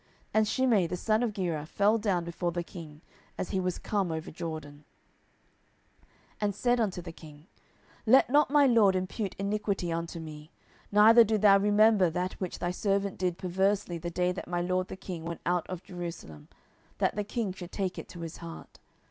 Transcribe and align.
And 0.33 0.47
Shimei 0.47 0.87
the 0.87 0.97
son 0.97 1.21
of 1.21 1.31
Gera 1.31 1.63
fell 1.67 1.99
down 1.99 2.23
before 2.23 2.51
the 2.51 2.63
king, 2.63 3.01
as 3.37 3.51
he 3.51 3.59
was 3.59 3.77
come 3.77 4.11
over 4.11 4.31
Jordan; 4.31 4.83
10:019:019 6.01 6.05
And 6.41 6.55
said 6.55 6.79
unto 6.79 7.01
the 7.03 7.11
king, 7.11 7.45
Let 8.07 8.27
not 8.27 8.49
my 8.49 8.65
lord 8.65 8.95
impute 8.95 9.35
iniquity 9.37 9.93
unto 9.93 10.19
me, 10.19 10.49
neither 10.91 11.23
do 11.23 11.37
thou 11.37 11.59
remember 11.59 12.09
that 12.09 12.33
which 12.41 12.57
thy 12.57 12.71
servant 12.71 13.19
did 13.19 13.37
perversely 13.37 13.99
the 13.99 14.09
day 14.09 14.31
that 14.31 14.47
my 14.47 14.59
lord 14.61 14.87
the 14.87 14.97
king 14.97 15.23
went 15.23 15.41
out 15.45 15.67
of 15.69 15.83
Jerusalem, 15.83 16.47
that 16.97 17.15
the 17.15 17.23
king 17.23 17.53
should 17.53 17.71
take 17.71 17.99
it 17.99 18.09
to 18.09 18.21
his 18.21 18.37
heart. 18.37 18.79